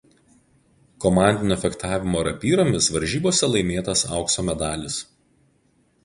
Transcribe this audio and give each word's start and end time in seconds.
Komandinio 1.03 1.57
fechtavimo 1.63 2.23
rapyromis 2.27 2.87
varžybose 2.95 3.49
laimėtas 3.57 4.03
aukso 4.21 4.47
medalis. 4.49 4.97